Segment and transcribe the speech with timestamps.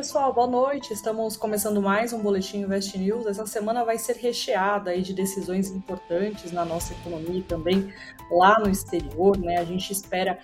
[0.00, 0.94] pessoal, boa noite.
[0.94, 3.26] Estamos começando mais um Boletim Invest News.
[3.26, 7.92] Essa semana vai ser recheada de decisões importantes na nossa economia e também
[8.30, 9.36] lá no exterior.
[9.36, 9.58] Né?
[9.58, 10.38] A gente espera,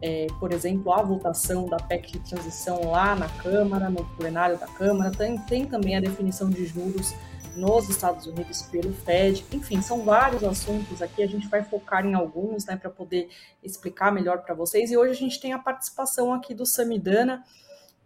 [0.00, 4.68] é, por exemplo, a votação da PEC de transição lá na Câmara, no plenário da
[4.68, 5.10] Câmara.
[5.10, 7.12] Tem, tem também a definição de juros
[7.56, 9.44] nos Estados Unidos pelo Fed.
[9.50, 11.20] Enfim, são vários assuntos aqui.
[11.20, 13.28] A gente vai focar em alguns né, para poder
[13.60, 14.92] explicar melhor para vocês.
[14.92, 17.42] E hoje a gente tem a participação aqui do Samidana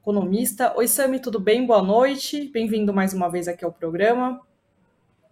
[0.05, 0.77] economista.
[0.77, 1.67] Oi, Sami, tudo bem?
[1.67, 2.51] Boa noite.
[2.53, 4.39] Bem-vindo mais uma vez aqui ao programa.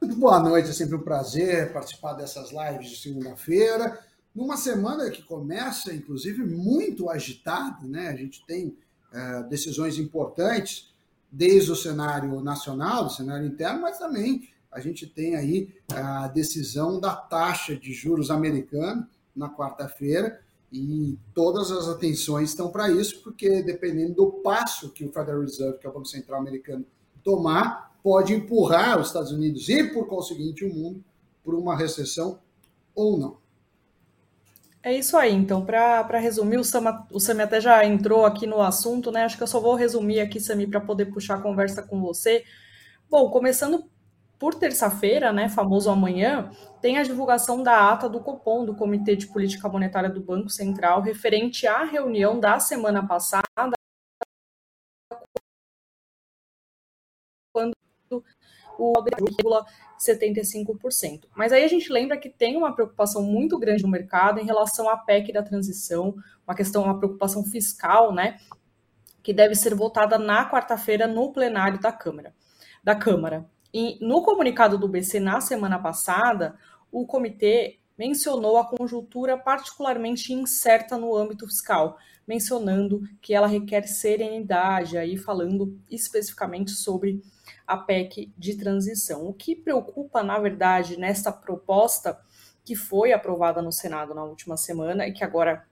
[0.00, 3.98] Muito boa noite, é sempre um prazer participar dessas lives de segunda-feira.
[4.34, 8.08] Numa semana que começa, inclusive, muito agitada, né?
[8.08, 8.74] A gente tem
[9.12, 10.90] é, decisões importantes,
[11.30, 16.98] desde o cenário nacional, o cenário interno, mas também a gente tem aí a decisão
[16.98, 20.40] da taxa de juros americana na quarta-feira
[20.72, 25.79] e todas as atenções estão para isso, porque dependendo do passo que o Federal Reserve,
[25.79, 26.87] que é o Banco Central americano,
[27.23, 31.04] tomar, pode empurrar os Estados Unidos e, por conseguinte, o mundo
[31.45, 32.38] para uma recessão
[32.95, 33.37] ou não.
[34.82, 38.60] É isso aí, então, para resumir, o Sami, o Sami até já entrou aqui no
[38.60, 39.23] assunto, né?
[39.23, 42.45] Acho que eu só vou resumir aqui, Sami, para poder puxar a conversa com você.
[43.09, 43.84] Bom, começando
[44.43, 49.29] por terça-feira, né, famoso amanhã, tem a divulgação da ata do Copom, do Comitê de
[49.29, 53.45] Política Monetária do Banco Central, referente à reunião da semana passada,
[57.52, 57.73] quando
[58.76, 58.93] o
[59.96, 61.29] 75%.
[61.37, 64.88] Mas aí a gente lembra que tem uma preocupação muito grande no mercado em relação
[64.88, 68.41] à PEC da transição, uma questão, uma preocupação fiscal, né,
[69.22, 72.34] que deve ser votada na quarta-feira no plenário da Câmara.
[72.82, 73.48] Da Câmara.
[73.72, 76.56] E no comunicado do BC na semana passada,
[76.91, 84.98] o comitê mencionou a conjuntura particularmente incerta no âmbito fiscal, mencionando que ela requer serenidade,
[84.98, 87.22] aí falando especificamente sobre
[87.66, 89.26] a PEC de transição.
[89.26, 92.18] O que preocupa, na verdade, nesta proposta
[92.64, 95.66] que foi aprovada no Senado na última semana e que agora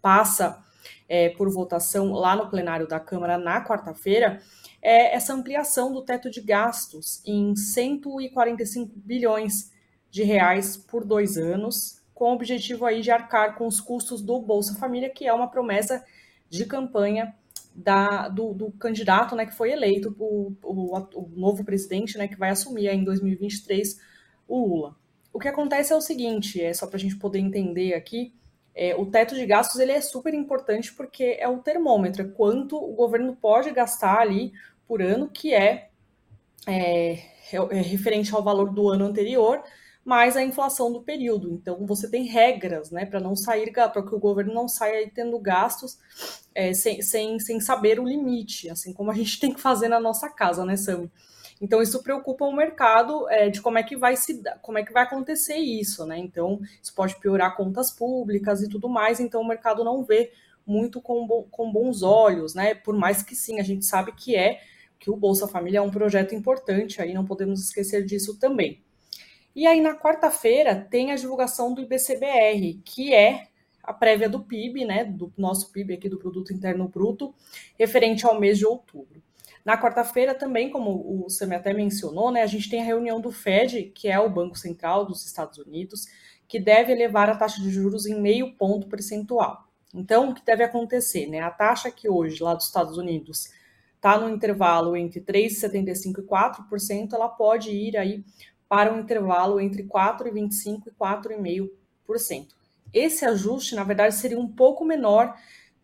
[0.00, 0.62] passa
[1.08, 4.40] é, por votação lá no plenário da Câmara na quarta-feira,
[4.82, 9.70] é essa ampliação do teto de gastos em 145 bilhões
[10.10, 14.40] de reais por dois anos, com o objetivo aí de arcar com os custos do
[14.40, 16.04] Bolsa Família, que é uma promessa
[16.50, 17.34] de campanha
[17.74, 22.36] da, do, do, candidato né, que foi eleito, o, o, o novo presidente né, que
[22.36, 23.98] vai assumir em 2023,
[24.46, 24.96] o Lula.
[25.32, 28.34] O que acontece é o seguinte, é só para a gente poder entender aqui,
[28.74, 32.76] é, o teto de gastos ele é super importante porque é o termômetro, é quanto
[32.76, 34.52] o governo pode gastar ali
[34.92, 35.88] por ano, que é,
[36.66, 37.12] é,
[37.54, 39.62] é referente ao valor do ano anterior,
[40.04, 41.50] mais a inflação do período.
[41.50, 45.38] Então, você tem regras né, para não sair, para que o governo não saia tendo
[45.38, 45.98] gastos
[46.54, 49.98] é, sem, sem, sem saber o limite, assim como a gente tem que fazer na
[49.98, 51.10] nossa casa, né, Sami?
[51.58, 54.92] Então, isso preocupa o mercado é, de como é que vai se como é que
[54.92, 56.18] vai acontecer isso, né?
[56.18, 60.32] Então, isso pode piorar contas públicas e tudo mais, então o mercado não vê
[60.66, 62.74] muito com, com bons olhos, né?
[62.74, 64.60] Por mais que sim, a gente sabe que é
[65.02, 68.80] que o Bolsa Família é um projeto importante, aí não podemos esquecer disso também.
[69.54, 73.48] E aí, na quarta-feira, tem a divulgação do IBCBR, que é
[73.82, 77.34] a prévia do PIB, né, do nosso PIB aqui do Produto Interno Bruto,
[77.76, 79.20] referente ao mês de outubro.
[79.64, 83.32] Na quarta-feira também, como o Sam até mencionou, né, a gente tem a reunião do
[83.32, 86.06] Fed, que é o Banco Central dos Estados Unidos,
[86.46, 89.66] que deve elevar a taxa de juros em meio ponto percentual.
[89.92, 91.26] Então, o que deve acontecer?
[91.26, 91.40] Né?
[91.40, 93.50] A taxa que hoje, lá dos Estados Unidos,
[94.02, 98.24] está no intervalo entre 3,75% e 4%, ela pode ir aí
[98.68, 102.48] para um intervalo entre 4,25% e 4,5%.
[102.92, 105.32] Esse ajuste, na verdade, seria um pouco menor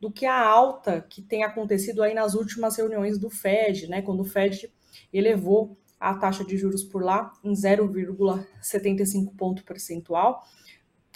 [0.00, 4.02] do que a alta que tem acontecido aí nas últimas reuniões do Fed, né?
[4.02, 4.68] Quando o Fed
[5.12, 10.44] elevou a taxa de juros por lá em 0,75 ponto percentual.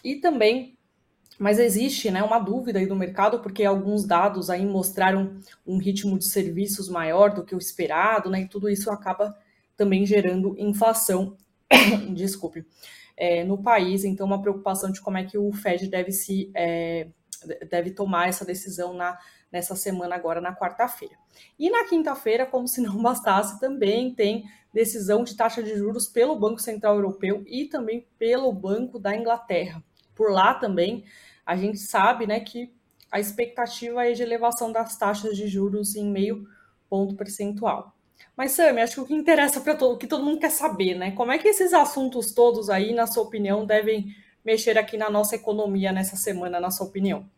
[0.04, 0.78] E também
[1.42, 6.16] mas existe né, uma dúvida aí do mercado, porque alguns dados aí mostraram um ritmo
[6.16, 8.42] de serviços maior do que o esperado, né?
[8.42, 9.36] E tudo isso acaba
[9.76, 11.36] também gerando inflação,
[12.14, 12.64] desculpe,
[13.16, 14.04] é, no país.
[14.04, 17.08] Então, uma preocupação de como é que o Fed deve se é,
[17.68, 19.18] deve tomar essa decisão na,
[19.50, 21.16] nessa semana agora na quarta-feira.
[21.58, 26.38] E na quinta-feira, como se não bastasse, também tem decisão de taxa de juros pelo
[26.38, 29.82] Banco Central Europeu e também pelo Banco da Inglaterra.
[30.14, 31.04] Por lá também
[31.44, 32.72] a gente sabe né, que
[33.10, 36.46] a expectativa é de elevação das taxas de juros em meio
[36.88, 37.94] ponto percentual.
[38.36, 40.94] Mas, Sam, acho que o que interessa para todo, o que todo mundo quer saber,
[40.94, 41.10] né?
[41.10, 45.34] Como é que esses assuntos todos aí, na sua opinião, devem mexer aqui na nossa
[45.34, 47.28] economia nessa semana, na sua opinião?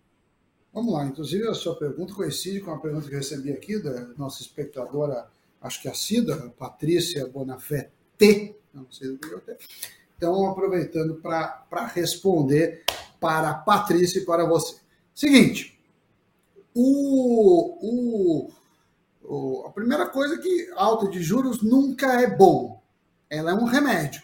[0.73, 4.09] Vamos lá, inclusive a sua pergunta coincide com a pergunta que eu recebi aqui da
[4.17, 5.29] nossa espectadora,
[5.61, 9.59] acho que a Cida, Patrícia Bonafé T, não sei do que eu tenho.
[10.17, 12.85] Então, aproveitando para responder
[13.25, 14.77] para a Patrícia e para você.
[15.15, 15.83] Seguinte,
[16.75, 18.51] o, o,
[19.23, 22.83] o, a primeira coisa é que alta de juros nunca é bom.
[23.31, 24.23] Ela é um remédio.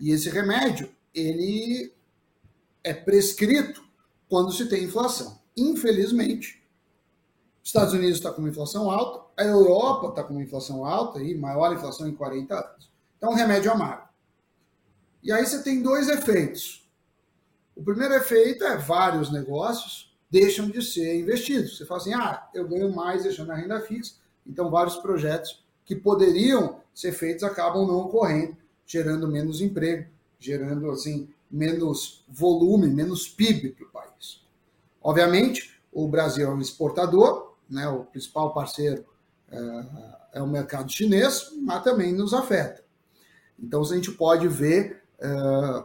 [0.00, 1.92] E esse remédio, ele
[2.82, 3.84] é prescrito
[4.26, 5.38] quando se tem inflação.
[5.54, 6.66] Infelizmente,
[7.62, 11.22] os Estados Unidos está com uma inflação alta, a Europa está com uma inflação alta,
[11.22, 12.90] e maior inflação em 40 anos.
[13.18, 14.08] Então, um remédio amargo.
[15.22, 16.83] E aí você tem dois efeitos.
[17.76, 21.76] O primeiro efeito é vários negócios deixam de ser investidos.
[21.76, 24.14] Você fala assim, ah, eu ganho mais deixando a renda fixa,
[24.46, 28.56] então vários projetos que poderiam ser feitos acabam não ocorrendo,
[28.86, 34.42] gerando menos emprego, gerando assim menos volume, menos PIB para o país.
[35.00, 39.04] Obviamente, o Brasil é um exportador, né, o principal parceiro
[39.50, 39.86] é,
[40.34, 42.82] é o mercado chinês, mas também nos afeta.
[43.58, 45.84] Então, a gente pode ver é,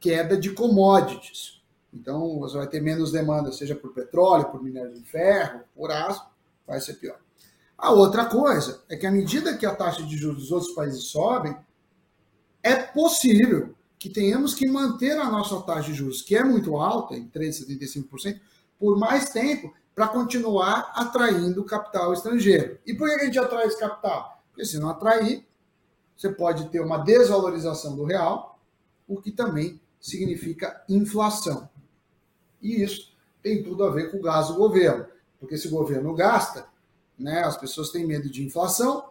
[0.00, 1.62] queda de commodities.
[1.92, 6.24] Então, você vai ter menos demanda, seja por petróleo, por minério de ferro, por aço,
[6.66, 7.18] vai ser pior.
[7.78, 11.04] A outra coisa é que, à medida que a taxa de juros dos outros países
[11.04, 11.56] sobem,
[12.62, 17.14] é possível que tenhamos que manter a nossa taxa de juros, que é muito alta,
[17.14, 18.40] em 3,75%,
[18.78, 22.78] por mais tempo, para continuar atraindo capital estrangeiro.
[22.86, 24.42] E por que a gente atrai esse capital?
[24.50, 25.46] Porque se não atrair,
[26.16, 28.58] você pode ter uma desvalorização do real,
[29.08, 31.68] o que também significa inflação.
[32.62, 33.12] E isso
[33.42, 35.06] tem tudo a ver com o gasto do governo,
[35.40, 36.66] porque se o governo gasta,
[37.18, 39.10] né, as pessoas têm medo de inflação,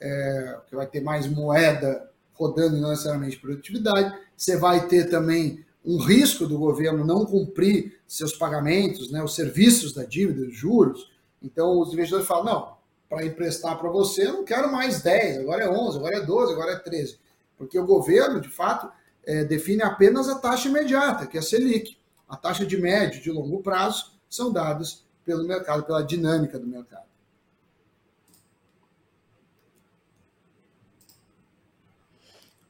[0.00, 4.18] é, que vai ter mais moeda rodando e não necessariamente produtividade.
[4.36, 9.92] Você vai ter também um risco do governo não cumprir seus pagamentos, né, os serviços
[9.92, 11.10] da dívida, os juros.
[11.40, 12.76] Então, os investidores falam: não,
[13.08, 16.52] para emprestar para você, eu não quero mais 10, agora é 11, agora é 12,
[16.52, 17.18] agora é 13.
[17.56, 18.90] Porque o governo, de fato,
[19.24, 21.96] é, define apenas a taxa imediata, que é a Selic.
[22.28, 26.66] A taxa de médio e de longo prazo são dadas pelo mercado, pela dinâmica do
[26.66, 27.12] mercado.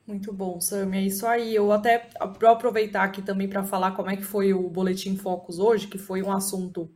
[0.06, 0.94] Muito bom, Sam.
[0.94, 1.54] É isso aí.
[1.54, 5.58] Eu até vou aproveitar aqui também para falar como é que foi o Boletim Focus
[5.58, 6.90] hoje, que foi um assunto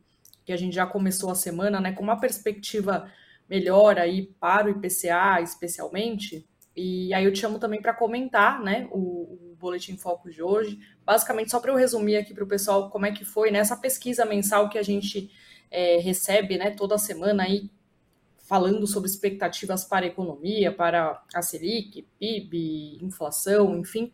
[0.45, 3.09] que a gente já começou a semana, né, com uma perspectiva
[3.49, 6.47] melhor aí para o IPCA, especialmente.
[6.75, 10.79] E aí eu te chamo também para comentar, né, o, Boletim Focus de hoje.
[11.05, 13.81] Basicamente, só para eu resumir aqui para o pessoal como é que foi nessa né,
[13.81, 15.29] pesquisa mensal que a gente
[15.69, 17.69] é, recebe, né, toda semana aí
[18.47, 24.13] falando sobre expectativas para a economia, para a Selic, PIB, inflação, enfim.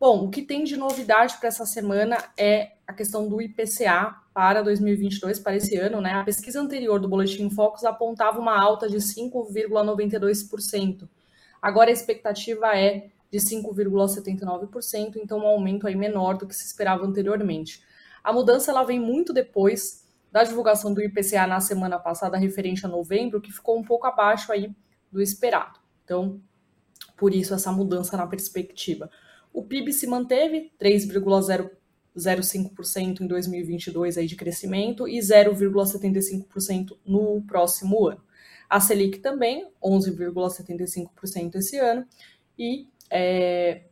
[0.00, 4.62] Bom, o que tem de novidade para essa semana é a questão do IPCA para
[4.62, 6.12] 2022, para esse ano, né?
[6.12, 11.08] A pesquisa anterior do Boletim Focus apontava uma alta de 5,92%.
[11.60, 17.04] Agora a expectativa é de 5,79%, então um aumento aí menor do que se esperava
[17.04, 17.84] anteriormente.
[18.24, 22.88] A mudança ela vem muito depois da divulgação do IPCA na semana passada, referente a
[22.88, 24.74] novembro, que ficou um pouco abaixo aí
[25.12, 25.78] do esperado.
[26.04, 26.40] Então,
[27.16, 29.10] por isso essa mudança na perspectiva.
[29.52, 38.24] O PIB se manteve 3,05% em 2022 aí de crescimento e 0,75% no próximo ano.
[38.68, 42.04] A Selic também, 11,75% esse ano
[42.58, 43.82] e é,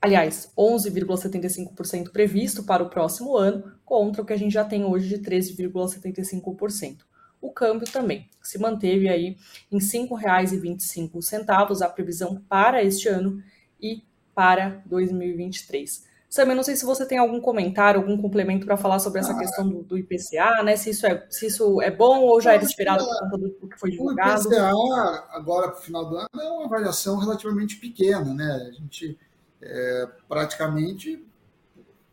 [0.00, 5.08] aliás, 11,75% previsto para o próximo ano, contra o que a gente já tem hoje
[5.08, 6.98] de 13,75%.
[7.40, 9.36] O câmbio também se manteve aí
[9.70, 13.42] em R$ 5,25 a previsão para este ano
[13.80, 14.02] e
[14.34, 16.09] para 2023.
[16.30, 19.32] Sam, eu não sei se você tem algum comentário, algum complemento para falar sobre essa
[19.32, 20.76] ah, questão do, do, IPCA, né?
[20.76, 23.76] Se isso, é, se isso é bom ou já era esperado por conta do que
[23.76, 24.48] foi divulgado.
[24.48, 28.68] O IPCA, agora para o final do ano, é uma variação relativamente pequena, né?
[28.68, 29.18] A gente
[29.60, 31.26] é, praticamente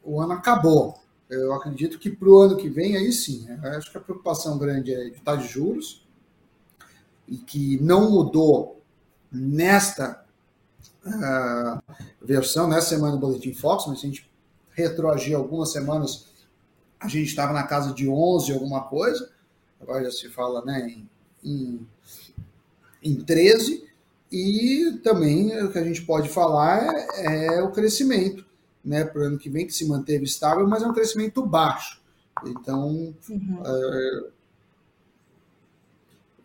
[0.04, 1.00] o ano acabou.
[1.30, 3.76] Eu acredito que para o ano que vem, aí sim, né?
[3.78, 6.08] acho que a preocupação grande é de taxa de juros,
[7.28, 8.82] e que não mudou
[9.32, 10.26] nesta
[11.08, 11.82] uh,
[12.22, 14.32] versão, nessa semana do Boletim Fox, mas se a gente
[14.72, 16.28] retroagir algumas semanas,
[17.00, 19.30] a gente estava na casa de 11 alguma coisa,
[19.80, 21.10] agora já se fala né, em,
[21.44, 21.88] em,
[23.04, 23.88] em 13,
[24.32, 28.46] e também o que a gente pode falar é, é o crescimento,
[28.84, 32.02] né, para o ano que vem, que se manteve estável, mas é um crescimento baixo.
[32.46, 33.62] Então, uhum.
[33.66, 34.30] é,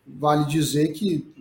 [0.07, 1.32] vale dizer que,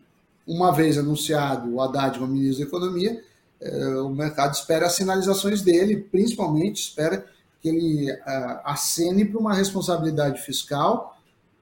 [0.52, 3.22] uma vez anunciado o Haddad como ministro da Economia,
[3.60, 7.24] é, o mercado espera as sinalizações dele, principalmente espera
[7.60, 11.16] que ele uh, acene para uma responsabilidade fiscal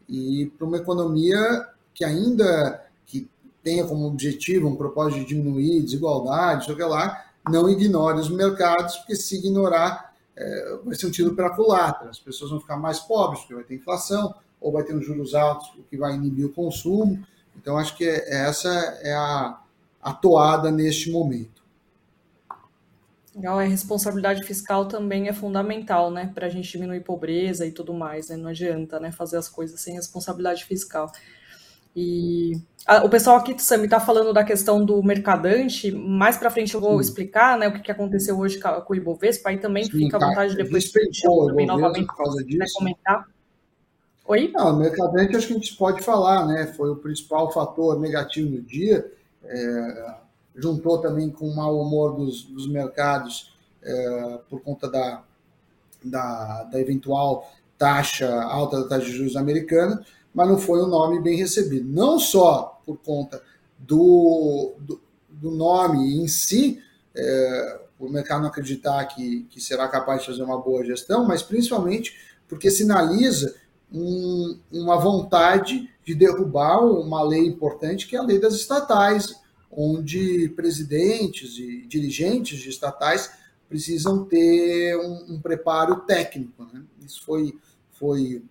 [0.09, 3.29] e para uma economia que ainda que
[3.63, 9.15] tenha como objetivo um propósito de diminuir desigualdade, sei lá, não ignore os mercados, porque
[9.15, 12.09] se ignorar é, vai ser um tiro para a culatra.
[12.09, 15.35] As pessoas vão ficar mais pobres, porque vai ter inflação, ou vai ter uns juros
[15.35, 17.23] altos, o que vai inibir o consumo.
[17.61, 18.71] Então, acho que essa
[19.03, 19.61] é a,
[20.01, 21.61] a toada neste momento.
[23.35, 27.93] Legal, a responsabilidade fiscal também é fundamental, né, para a gente diminuir pobreza e tudo
[27.93, 28.37] mais, né?
[28.37, 31.13] Não adianta, né, fazer as coisas sem responsabilidade fiscal.
[31.95, 32.53] E
[32.87, 35.91] a, o pessoal aqui, Sami, está falando da questão do mercadante.
[35.93, 37.09] Mais para frente eu vou Sim.
[37.09, 39.51] explicar né, o que, que aconteceu hoje com o Ibovespa.
[39.51, 42.75] Aí também Sim, fica à vontade depois de também novamente por causa disso.
[42.79, 43.27] comentar.
[44.31, 44.49] Oi?
[44.55, 46.69] Não, o mercadante acho que a gente pode falar, né?
[46.77, 49.05] Foi o principal fator negativo no dia.
[49.43, 50.15] É,
[50.55, 55.25] juntou também com o mau humor dos, dos mercados é, por conta da,
[56.05, 60.01] da, da eventual taxa alta da taxa de juros americana
[60.33, 61.89] mas não foi um nome bem recebido.
[61.91, 63.43] Não só por conta
[63.77, 66.81] do, do, do nome em si,
[67.17, 71.43] é, o mercado não acreditar que, que será capaz de fazer uma boa gestão, mas
[71.43, 73.57] principalmente porque sinaliza
[73.93, 79.35] um, uma vontade de derrubar uma lei importante, que é a lei das estatais,
[79.71, 83.31] onde presidentes e dirigentes de estatais
[83.69, 86.69] precisam ter um, um preparo técnico.
[86.73, 86.83] Né?
[87.07, 87.57] Isso foi,
[87.93, 88.43] foi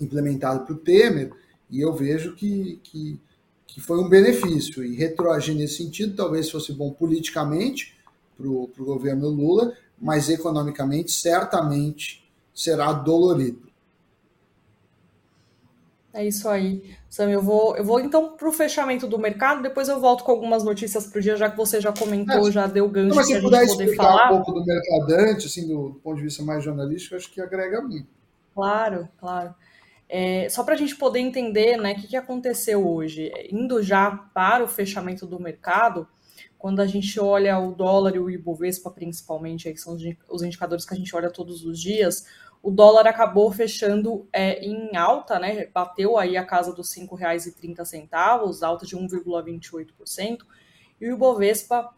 [0.00, 1.32] implementado para o Temer,
[1.70, 3.20] e eu vejo que, que,
[3.66, 4.84] que, foi um benefício.
[4.84, 7.96] E retroagir nesse sentido talvez fosse bom politicamente
[8.36, 13.65] para o governo Lula, mas economicamente certamente será dolorido.
[16.16, 16.82] É isso aí.
[17.10, 20.32] Sam, eu vou, eu vou então para o fechamento do mercado, depois eu volto com
[20.32, 23.22] algumas notícias para o dia, já que você já comentou, é, já deu gancho para
[23.22, 24.32] a gente poder explicar falar.
[24.32, 27.82] um pouco do mercadante, assim, do, do ponto de vista mais jornalístico, acho que agrega
[27.82, 28.08] muito.
[28.54, 29.54] Claro, claro.
[30.08, 34.10] É, só para a gente poder entender né, o que, que aconteceu hoje, indo já
[34.10, 36.08] para o fechamento do mercado,
[36.56, 39.98] quando a gente olha o dólar e o Ibovespa, principalmente, aí, que são
[40.30, 42.24] os indicadores que a gente olha todos os dias,
[42.66, 45.68] o dólar acabou fechando é, em alta, né?
[45.72, 50.38] Bateu aí a casa dos R$ 5,30, alta de 1,28%,
[51.00, 51.88] e o Ibovespa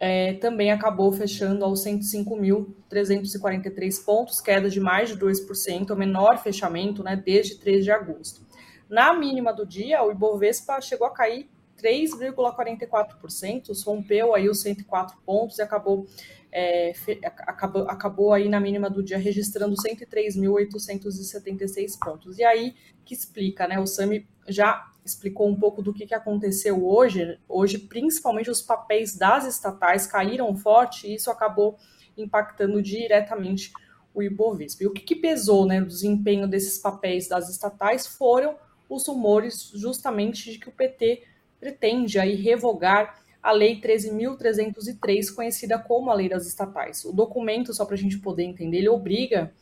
[0.00, 7.04] é, também acabou fechando aos 105.343 pontos, queda de mais de 2%, o menor fechamento
[7.04, 8.44] né, desde 3 de agosto.
[8.90, 11.48] Na mínima do dia, o Ibovespa chegou a cair
[11.82, 16.06] 3,44%, rompeu aí os 104 pontos e acabou,
[16.50, 16.92] é,
[17.22, 22.38] acabou, acabou aí na mínima do dia registrando 103.876 pontos.
[22.38, 23.78] E aí que explica, né?
[23.78, 27.38] O Sami já explicou um pouco do que, que aconteceu hoje.
[27.48, 31.78] Hoje, principalmente, os papéis das estatais caíram forte e isso acabou
[32.16, 33.70] impactando diretamente
[34.12, 34.82] o Ibovespa.
[34.82, 38.56] E o que, que pesou né, no desempenho desses papéis das estatais foram
[38.88, 41.22] os rumores justamente de que o PT
[41.66, 47.04] pretende aí revogar a Lei 13.303, conhecida como a Lei das Estatais.
[47.04, 49.52] O documento, só para a gente poder entender, ele obriga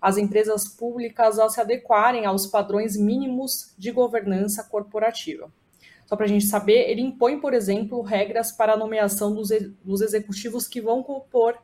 [0.00, 5.52] as empresas públicas a se adequarem aos padrões mínimos de governança corporativa.
[6.06, 9.50] Só para a gente saber, ele impõe, por exemplo, regras para a nomeação dos,
[9.84, 11.56] dos executivos que vão compor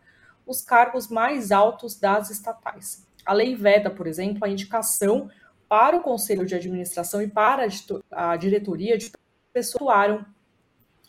[0.47, 3.05] os cargos mais altos das estatais.
[3.26, 5.28] A lei veda, por exemplo, a indicação
[5.69, 7.67] para o conselho de administração e para
[8.11, 9.11] a diretoria de
[9.58, 10.24] pessoas atuaram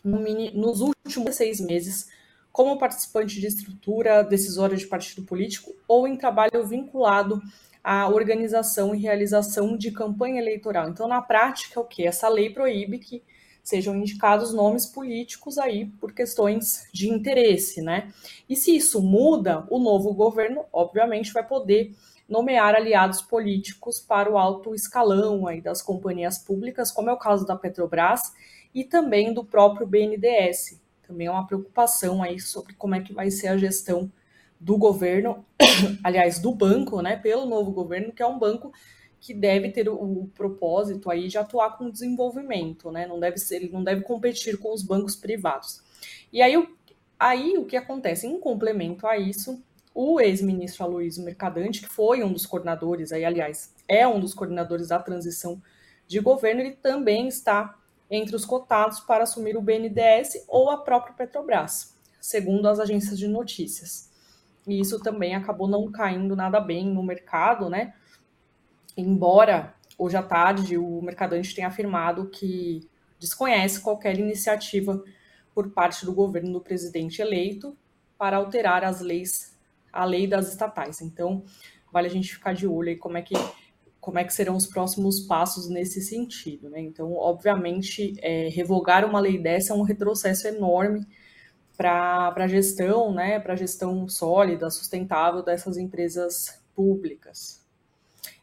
[0.02, 2.08] nos últimos seis meses
[2.50, 7.40] como participante de estrutura decisória de partido político ou em trabalho vinculado
[7.82, 10.88] à organização e realização de campanha eleitoral.
[10.88, 12.04] Então, na prática, o que?
[12.04, 13.22] Essa lei proíbe que
[13.70, 18.12] sejam indicados nomes políticos aí por questões de interesse, né?
[18.48, 21.94] E se isso muda, o novo governo, obviamente, vai poder
[22.28, 27.46] nomear aliados políticos para o alto escalão aí das companhias públicas, como é o caso
[27.46, 28.32] da Petrobras
[28.74, 33.30] e também do próprio BNDES, também é uma preocupação aí sobre como é que vai
[33.30, 34.10] ser a gestão
[34.60, 35.44] do governo,
[36.04, 38.72] aliás, do banco, né, pelo novo governo, que é um banco
[39.20, 43.06] que deve ter o, o propósito aí de atuar com desenvolvimento, né?
[43.06, 45.82] Não deve ser, ele não deve competir com os bancos privados.
[46.32, 46.66] E aí, o,
[47.18, 48.26] aí o que acontece?
[48.26, 49.62] Em complemento a isso,
[49.94, 54.88] o ex-ministro Aloysio Mercadante, que foi um dos coordenadores, aí, aliás, é um dos coordenadores
[54.88, 55.60] da transição
[56.06, 57.76] de governo, ele também está
[58.10, 63.28] entre os cotados para assumir o BNDES ou a própria Petrobras, segundo as agências de
[63.28, 64.10] notícias.
[64.66, 67.94] E isso também acabou não caindo nada bem no mercado, né?
[69.00, 72.88] Embora hoje à tarde o mercadante tenha afirmado que
[73.18, 75.02] desconhece qualquer iniciativa
[75.54, 77.76] por parte do governo do presidente eleito
[78.16, 79.58] para alterar as leis
[79.92, 81.00] a lei das estatais.
[81.00, 81.42] Então,
[81.92, 83.34] vale a gente ficar de olho aí como é que
[84.00, 86.70] como é que serão os próximos passos nesse sentido.
[86.70, 86.80] Né?
[86.80, 91.06] Então, obviamente, é, revogar uma lei dessa é um retrocesso enorme
[91.76, 97.59] para a gestão, né, para a gestão sólida, sustentável dessas empresas públicas.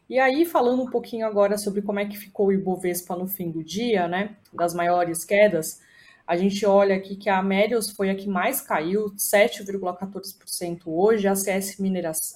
[0.08, 3.50] E aí, falando um pouquinho agora sobre como é que ficou o Ibovespa no fim
[3.50, 5.80] do dia, né, das maiores quedas,
[6.26, 11.34] a gente olha aqui que a Melios foi a que mais caiu, 7,14% hoje, a,
[11.34, 11.76] CS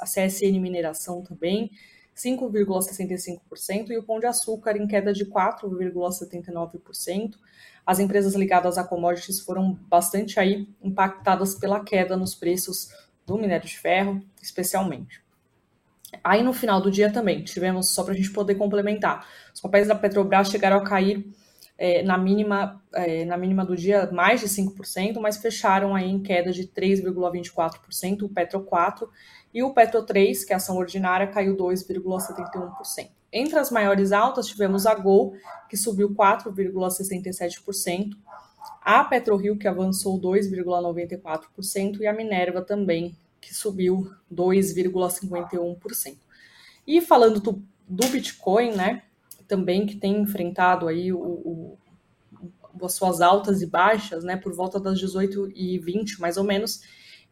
[0.00, 1.70] a CSN Mineração também,
[2.14, 7.36] 5,65%, e o Pão de Açúcar em queda de 4,79%.
[7.86, 12.90] As empresas ligadas a commodities foram bastante aí impactadas pela queda nos preços
[13.26, 15.21] do minério de ferro, especialmente.
[16.22, 19.88] Aí no final do dia também tivemos, só para a gente poder complementar, os papéis
[19.88, 21.26] da Petrobras chegaram a cair
[21.78, 26.22] é, na, mínima, é, na mínima do dia mais de 5%, mas fecharam aí em
[26.22, 29.08] queda de 3,24%, o Petro 4,
[29.54, 33.10] e o Petro 3, que é a ação ordinária, caiu 2,71%.
[33.32, 35.34] Entre as maiores altas, tivemos a Gol,
[35.68, 38.10] que subiu 4,67%,
[38.80, 46.16] a PetroRio, que avançou 2,94%, e a Minerva também, que subiu 2,51%.
[46.86, 49.02] E falando do, do, Bitcoin, né,
[49.46, 51.76] também que tem enfrentado aí o, o,
[52.80, 56.80] as suas altas e baixas, né, por volta das 18 e 20 mais ou menos,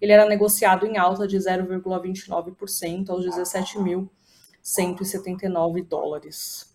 [0.00, 6.68] ele era negociado em alta de 0,29% aos 17.179 dólares.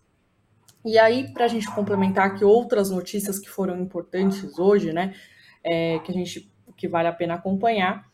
[0.84, 5.14] E aí, para a gente complementar aqui outras notícias que foram importantes hoje, né,
[5.62, 8.06] é, que a gente que vale a pena acompanhar,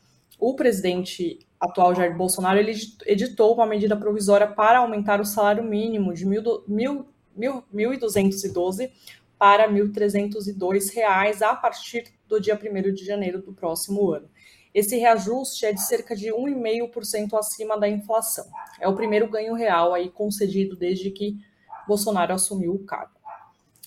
[0.43, 2.73] o presidente atual Jair Bolsonaro ele
[3.07, 8.91] editou uma medida provisória para aumentar o salário mínimo de 1.212
[9.39, 14.29] para R$ 1.302 a partir do dia 1 de janeiro do próximo ano.
[14.75, 18.47] Esse reajuste é de cerca de 1,5% acima da inflação.
[18.81, 21.39] É o primeiro ganho real aí concedido desde que
[21.87, 23.15] Bolsonaro assumiu o cargo.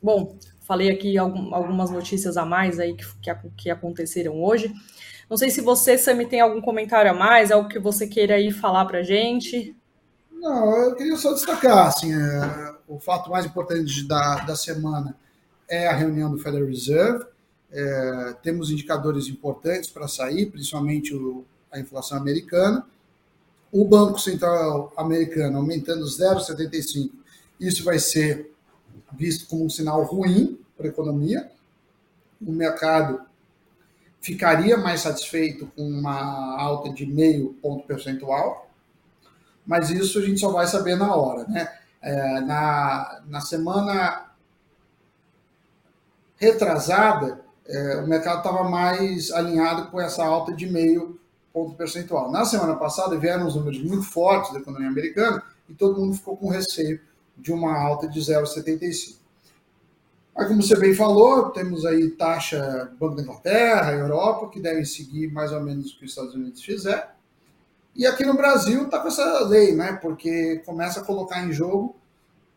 [0.02, 4.72] bom, falei aqui algumas notícias a mais aí que, que, que, aconteceram hoje.
[5.28, 8.50] Não sei se você, Sami, tem algum comentário a mais, algo que você queira aí
[8.50, 9.76] falar para gente.
[10.30, 15.16] Não, eu queria só destacar, assim, é, o fato mais importante da, da semana
[15.68, 17.26] é a reunião do Federal Reserve,
[17.70, 22.86] é, temos indicadores importantes para sair, principalmente o, a inflação americana.
[23.70, 27.10] O Banco Central americano aumentando 0,75,
[27.60, 28.50] isso vai ser
[29.12, 31.50] visto como um sinal ruim para a economia.
[32.40, 33.20] O mercado
[34.20, 38.70] ficaria mais satisfeito com uma alta de meio ponto percentual,
[39.66, 41.44] mas isso a gente só vai saber na hora.
[41.44, 41.68] Né?
[42.00, 44.28] É, na, na semana
[46.36, 51.20] retrasada, é, o mercado estava mais alinhado com essa alta de meio
[51.52, 52.30] ponto percentual.
[52.30, 56.36] Na semana passada vieram os números muito fortes da economia americana e todo mundo ficou
[56.36, 57.00] com receio
[57.36, 59.16] de uma alta de 0,75.
[60.34, 65.30] Mas como você bem falou, temos aí taxa Banco da Inglaterra, Europa, que devem seguir
[65.32, 67.12] mais ou menos o que os Estados Unidos fizer.
[67.94, 69.94] E aqui no Brasil está com essa lei, né?
[70.00, 71.96] Porque começa a colocar em jogo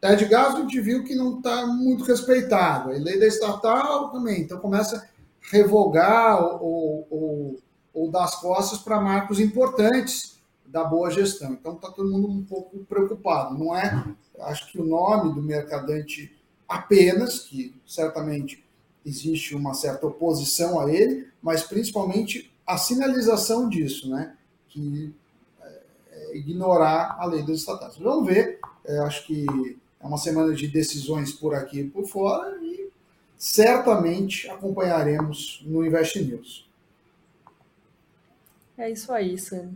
[0.01, 2.89] Ted Gas a gente viu que não está muito respeitado.
[2.89, 4.41] A lei da estatal também.
[4.41, 5.03] Então começa a
[5.51, 7.59] revogar ou, ou,
[7.93, 11.51] ou dar as costas para marcos importantes da boa gestão.
[11.51, 13.57] Então está todo mundo um pouco preocupado.
[13.57, 14.03] Não é,
[14.39, 16.35] acho que o nome do mercadante
[16.67, 18.65] apenas, que certamente
[19.05, 24.35] existe uma certa oposição a ele, mas principalmente a sinalização disso, né?
[24.69, 25.13] Que
[25.61, 27.97] é, é ignorar a lei das estatais.
[27.97, 28.59] Vamos ver.
[28.85, 32.89] É, acho que é uma semana de decisões por aqui e por fora e
[33.37, 36.69] certamente acompanharemos no Invest News.
[38.77, 39.73] É isso aí, Sam.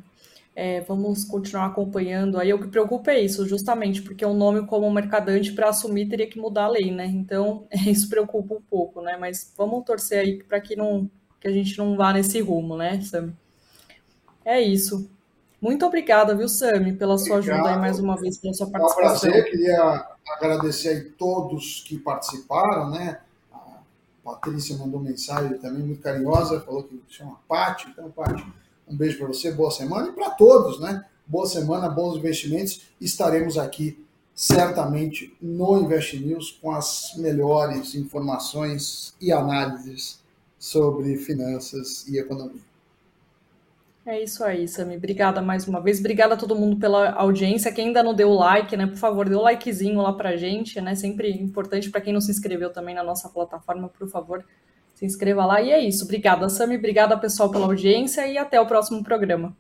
[0.55, 2.39] É, vamos continuar acompanhando.
[2.39, 6.27] Aí o que preocupa é isso, justamente porque o nome como mercadante para assumir teria
[6.27, 7.05] que mudar a lei, né?
[7.05, 9.17] Então isso preocupa um pouco, né?
[9.17, 11.09] Mas vamos torcer aí para que não
[11.41, 13.33] que a gente não vá nesse rumo, né, Sam?
[14.43, 15.09] É isso.
[15.65, 17.57] Muito obrigada, viu, Sami, pela sua Obrigado.
[17.57, 19.09] ajuda aí mais uma vez, pela sua participação.
[19.09, 23.19] É um prazer, queria agradecer aí todos que participaram, né?
[23.51, 23.81] A
[24.23, 28.45] Patrícia mandou mensagem também muito carinhosa, falou que chama Pati, então, Pati,
[28.87, 31.03] um beijo para você, boa semana e para todos, né?
[31.25, 32.81] Boa semana, bons investimentos.
[33.01, 40.19] Estaremos aqui certamente no Invest News com as melhores informações e análises
[40.59, 42.74] sobre finanças e economia.
[44.07, 44.97] É isso aí, Sami.
[44.97, 45.99] Obrigada mais uma vez.
[45.99, 47.71] Obrigada a todo mundo pela audiência.
[47.71, 48.85] Quem ainda não deu like, né?
[48.85, 50.93] Por favor, dê o um likezinho lá pra gente, né?
[50.93, 54.45] Sempre importante para quem não se inscreveu também na nossa plataforma, por favor,
[54.93, 55.59] se inscreva lá.
[55.59, 56.03] E é isso.
[56.03, 56.77] Obrigada, Sami.
[56.77, 59.57] Obrigada, pessoal, pela audiência e até o próximo programa.